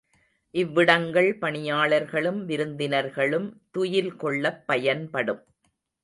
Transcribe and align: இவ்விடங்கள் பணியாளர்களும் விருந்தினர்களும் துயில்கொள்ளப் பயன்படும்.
இவ்விடங்கள் 0.55 1.37
பணியாளர்களும் 1.41 2.45
விருந்தினர்களும் 2.45 3.45
துயில்கொள்ளப் 3.77 4.63
பயன்படும். 4.65 5.43